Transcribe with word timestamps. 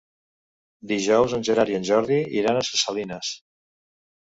Dijous 0.93 1.37
en 1.39 1.47
Gerard 1.51 1.75
i 1.75 1.79
en 1.83 1.87
Jordi 1.93 2.21
iran 2.41 2.59
a 2.59 2.67
Ses 2.73 2.87
Salines. 2.89 3.35